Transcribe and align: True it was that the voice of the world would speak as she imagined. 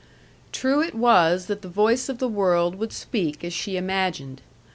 True 0.51 0.81
it 0.81 0.95
was 0.95 1.45
that 1.45 1.61
the 1.61 1.67
voice 1.67 2.09
of 2.09 2.17
the 2.17 2.27
world 2.27 2.73
would 2.73 2.91
speak 2.91 3.43
as 3.43 3.53
she 3.53 3.77
imagined. 3.77 4.41